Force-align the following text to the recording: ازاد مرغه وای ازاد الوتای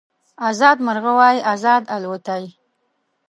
ازاد 0.47 0.77
مرغه 0.85 1.11
وای 1.17 1.37
ازاد 1.53 1.83
الوتای 1.95 2.43